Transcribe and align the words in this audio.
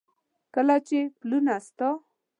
کله 0.53 0.75
چې 0.87 0.99
پلونه 1.19 1.55
ستا، 1.65 1.89